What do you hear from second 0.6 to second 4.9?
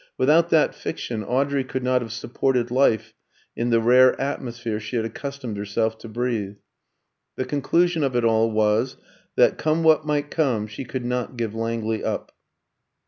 fiction Audrey could not have supported life in the rare atmosphere